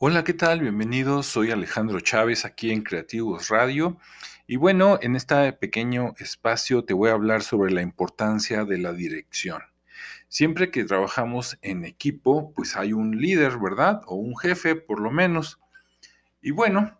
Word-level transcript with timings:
Hola, 0.00 0.24
¿qué 0.24 0.34
tal? 0.34 0.60
Bienvenidos. 0.60 1.26
Soy 1.26 1.52
Alejandro 1.52 2.00
Chávez 2.00 2.44
aquí 2.44 2.72
en 2.72 2.82
Creativos 2.82 3.48
Radio. 3.48 3.96
Y 4.48 4.56
bueno, 4.56 4.98
en 5.00 5.14
este 5.14 5.52
pequeño 5.52 6.14
espacio 6.18 6.84
te 6.84 6.94
voy 6.94 7.10
a 7.10 7.12
hablar 7.12 7.42
sobre 7.42 7.72
la 7.72 7.80
importancia 7.80 8.64
de 8.64 8.78
la 8.78 8.92
dirección. 8.92 9.62
Siempre 10.26 10.72
que 10.72 10.82
trabajamos 10.82 11.58
en 11.62 11.84
equipo, 11.84 12.52
pues 12.56 12.74
hay 12.74 12.92
un 12.92 13.20
líder, 13.20 13.56
¿verdad? 13.58 14.02
O 14.06 14.16
un 14.16 14.36
jefe, 14.36 14.74
por 14.74 15.00
lo 15.00 15.12
menos. 15.12 15.60
Y 16.42 16.50
bueno, 16.50 16.98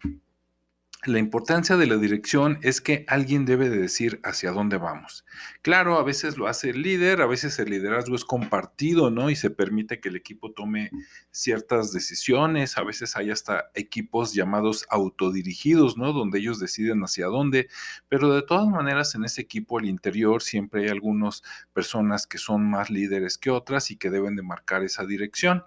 la 1.07 1.18
importancia 1.18 1.77
de 1.77 1.86
la 1.86 1.96
dirección 1.96 2.59
es 2.62 2.80
que 2.80 3.05
alguien 3.09 3.45
debe 3.45 3.68
de 3.68 3.79
decir 3.79 4.20
hacia 4.25 4.52
dónde 4.52 4.77
vamos. 4.77 5.25
Claro, 5.62 5.98
a 5.98 6.02
veces 6.02 6.37
lo 6.37 6.46
hace 6.46 6.70
el 6.70 6.82
líder, 6.82 7.20
a 7.20 7.27
veces 7.27 7.59
el 7.59 7.70
liderazgo 7.70 8.14
es 8.14 8.25
compartido, 8.25 9.11
¿no? 9.11 9.30
Y 9.30 9.37
se 9.37 9.51
permite 9.51 10.01
que 10.01 10.09
el 10.09 10.16
equipo 10.16 10.52
tome 10.52 10.91
ciertas 11.30 11.93
decisiones, 11.93 12.78
a 12.78 12.84
veces 12.84 13.16
hay 13.16 13.30
hasta 13.30 13.70
equipos 13.75 14.34
llamados 14.34 14.87
autodirigidos, 14.91 15.97
¿no? 15.97 16.12
Donde 16.12 16.38
ellos 16.38 16.59
deciden 16.59 17.02
hacia 17.02 17.27
dónde, 17.27 17.69
pero 18.09 18.34
de 18.34 18.42
todas 18.42 18.69
maneras 18.69 19.14
en 19.14 19.25
ese 19.25 19.42
equipo 19.42 19.78
al 19.78 19.86
interior 19.86 20.42
siempre 20.42 20.84
hay 20.84 20.89
algunas 20.89 21.42
personas 21.73 22.27
que 22.27 22.39
son 22.39 22.69
más 22.69 22.91
líderes 22.91 23.39
que 23.39 23.50
otras 23.50 23.91
y 23.91 23.97
que 23.97 24.11
deben 24.11 24.36
de 24.36 24.42
marcar 24.42 24.83
esa 24.83 25.05
dirección. 25.05 25.64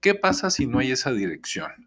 ¿Qué 0.00 0.14
pasa 0.14 0.50
si 0.50 0.66
no 0.66 0.80
hay 0.80 0.90
esa 0.90 1.12
dirección? 1.12 1.85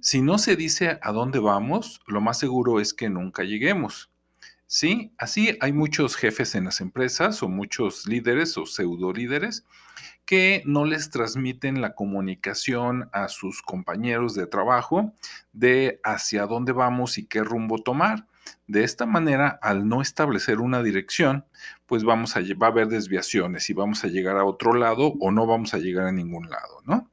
Si 0.00 0.22
no 0.22 0.38
se 0.38 0.56
dice 0.56 0.98
a 1.02 1.12
dónde 1.12 1.38
vamos, 1.38 2.00
lo 2.06 2.20
más 2.20 2.38
seguro 2.38 2.80
es 2.80 2.94
que 2.94 3.08
nunca 3.08 3.42
lleguemos. 3.44 4.10
Sí, 4.66 5.12
así 5.18 5.58
hay 5.60 5.72
muchos 5.74 6.16
jefes 6.16 6.54
en 6.54 6.64
las 6.64 6.80
empresas 6.80 7.42
o 7.42 7.48
muchos 7.48 8.06
líderes 8.06 8.56
o 8.56 8.64
pseudo 8.64 9.12
líderes 9.12 9.66
que 10.24 10.62
no 10.64 10.86
les 10.86 11.10
transmiten 11.10 11.82
la 11.82 11.94
comunicación 11.94 13.10
a 13.12 13.28
sus 13.28 13.60
compañeros 13.60 14.34
de 14.34 14.46
trabajo 14.46 15.12
de 15.52 16.00
hacia 16.04 16.46
dónde 16.46 16.72
vamos 16.72 17.18
y 17.18 17.26
qué 17.26 17.44
rumbo 17.44 17.78
tomar. 17.82 18.26
De 18.66 18.82
esta 18.82 19.04
manera, 19.04 19.58
al 19.60 19.86
no 19.86 20.00
establecer 20.00 20.60
una 20.60 20.82
dirección, 20.82 21.44
pues 21.84 22.02
vamos 22.02 22.36
a 22.36 22.40
va 22.40 22.68
a 22.68 22.70
haber 22.70 22.88
desviaciones 22.88 23.68
y 23.68 23.74
vamos 23.74 24.04
a 24.04 24.08
llegar 24.08 24.38
a 24.38 24.46
otro 24.46 24.72
lado 24.72 25.12
o 25.20 25.30
no 25.30 25.46
vamos 25.46 25.74
a 25.74 25.78
llegar 25.78 26.06
a 26.06 26.12
ningún 26.12 26.48
lado, 26.48 26.80
¿no? 26.86 27.11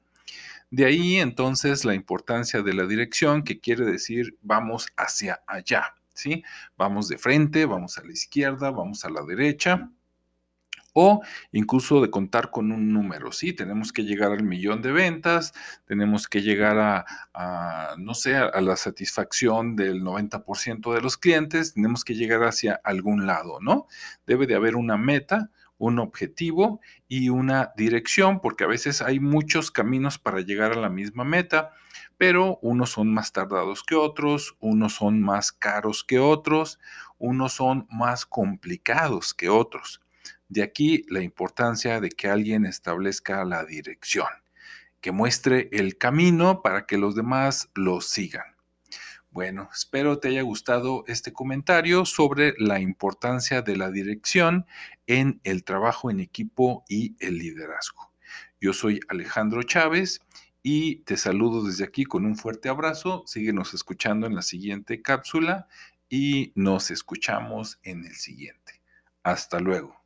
De 0.72 0.86
ahí 0.86 1.18
entonces 1.18 1.86
la 1.86 1.96
importancia 1.96 2.62
de 2.62 2.74
la 2.74 2.86
dirección, 2.86 3.44
que 3.44 3.60
quiere 3.60 3.86
decir 3.86 4.38
vamos 4.42 4.88
hacia 4.98 5.42
allá, 5.48 5.96
¿sí? 6.14 6.44
Vamos 6.78 7.08
de 7.08 7.18
frente, 7.18 7.66
vamos 7.66 7.98
a 7.98 8.04
la 8.04 8.12
izquierda, 8.12 8.72
vamos 8.72 9.04
a 9.06 9.10
la 9.10 9.24
derecha 9.24 9.90
o 10.94 11.22
incluso 11.52 12.02
de 12.02 12.10
contar 12.10 12.52
con 12.52 12.72
un 12.72 12.92
número, 12.92 13.32
¿sí? 13.32 13.54
Tenemos 13.54 13.94
que 13.94 14.04
llegar 14.04 14.32
al 14.32 14.44
millón 14.44 14.82
de 14.82 14.92
ventas, 14.92 15.54
tenemos 15.86 16.28
que 16.28 16.42
llegar 16.42 16.78
a, 17.34 17.96
no 17.98 18.14
sé, 18.14 18.36
a 18.36 18.60
la 18.62 18.76
satisfacción 18.76 19.76
del 19.76 20.02
90% 20.02 20.94
de 20.94 21.02
los 21.02 21.18
clientes, 21.18 21.74
tenemos 21.74 22.04
que 22.04 22.16
llegar 22.16 22.44
hacia 22.44 22.80
algún 22.84 23.26
lado, 23.28 23.60
¿no? 23.62 23.88
Debe 24.26 24.48
de 24.48 24.56
haber 24.56 24.76
una 24.76 24.98
meta, 24.98 25.52
un 25.80 25.98
objetivo 25.98 26.82
y 27.08 27.30
una 27.30 27.72
dirección, 27.76 28.42
porque 28.42 28.66
a 28.66 28.68
veces 28.68 29.02
hay 29.02 29.20
muchos 29.20 29.72
caminos 29.72 30.20
para 30.20 30.42
llegar 30.42 30.74
a 30.74 30.80
la 30.80 30.90
misma 30.90 31.24
meta, 31.24 31.74
pero 32.18 32.60
unos 32.62 32.92
son 32.92 33.12
más 33.12 33.32
tardados 33.32 33.84
que 33.84 33.96
otros, 33.96 34.56
unos 34.60 34.94
son 34.96 35.22
más 35.22 35.52
caros 35.52 36.04
que 36.04 36.20
otros, 36.20 36.80
unos 37.18 37.54
son 37.54 37.88
más 37.90 38.26
complicados 38.26 39.34
que 39.34 39.50
otros. 39.50 40.02
De 40.50 40.62
aquí 40.62 41.06
la 41.10 41.22
importancia 41.22 42.00
de 42.02 42.10
que 42.10 42.28
alguien 42.28 42.66
establezca 42.66 43.46
la 43.46 43.64
dirección, 43.66 44.28
que 45.00 45.12
muestre 45.12 45.70
el 45.72 45.98
camino 45.98 46.62
para 46.62 46.86
que 46.86 46.98
los 46.98 47.16
demás 47.16 47.70
lo 47.74 48.02
sigan. 48.02 48.59
Bueno, 49.32 49.70
espero 49.72 50.18
te 50.18 50.30
haya 50.30 50.42
gustado 50.42 51.04
este 51.08 51.32
comentario 51.32 52.04
sobre 52.06 52.56
la 52.58 52.80
importancia 52.80 53.62
de 53.62 53.78
la 53.78 53.92
dirección 53.92 54.66
en 55.06 55.40
el 55.44 55.64
trabajo 55.64 56.10
en 56.10 56.20
equipo 56.20 56.84
y 56.90 57.16
el 57.20 57.38
liderazgo. 57.38 58.12
Yo 58.60 58.74
soy 58.74 59.00
Alejandro 59.08 59.62
Chávez 59.62 60.22
y 60.64 60.98
te 61.04 61.16
saludo 61.16 61.64
desde 61.64 61.84
aquí 61.84 62.06
con 62.06 62.26
un 62.26 62.38
fuerte 62.38 62.70
abrazo. 62.70 63.24
Síguenos 63.28 63.76
escuchando 63.76 64.26
en 64.26 64.36
la 64.36 64.42
siguiente 64.42 65.04
cápsula 65.04 65.68
y 66.10 66.52
nos 66.56 66.90
escuchamos 66.90 67.80
en 67.84 68.06
el 68.06 68.16
siguiente. 68.16 68.82
Hasta 69.22 69.60
luego. 69.60 69.99